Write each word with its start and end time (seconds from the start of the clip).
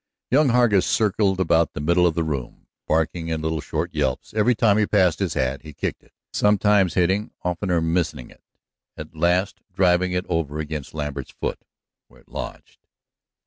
Young 0.31 0.49
Hargus 0.49 0.87
circled 0.87 1.39
about 1.39 1.67
in 1.67 1.71
the 1.75 1.81
middle 1.81 2.07
of 2.07 2.15
the 2.15 2.23
room, 2.23 2.65
barking 2.87 3.27
in 3.27 3.43
little 3.43 3.61
short 3.61 3.93
yelps. 3.93 4.33
Every 4.33 4.55
time 4.55 4.79
he 4.79 4.87
passed 4.87 5.19
his 5.19 5.35
hat 5.35 5.61
he 5.61 5.73
kicked 5.73 6.01
at 6.01 6.07
it, 6.07 6.13
sometimes 6.33 6.95
hitting, 6.95 7.29
oftener 7.43 7.81
missing 7.81 8.31
it, 8.31 8.41
at 8.97 9.15
last 9.15 9.59
driving 9.75 10.11
it 10.11 10.25
over 10.27 10.57
against 10.57 10.95
Lambert's 10.95 11.29
foot, 11.39 11.59
where 12.07 12.19
it 12.21 12.29
lodged. 12.29 12.79